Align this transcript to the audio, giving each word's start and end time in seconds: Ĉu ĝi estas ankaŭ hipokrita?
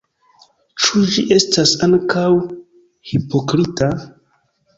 Ĉu 0.85 1.01
ĝi 1.15 1.23
estas 1.35 1.73
ankaŭ 1.89 2.25
hipokrita? 3.11 3.93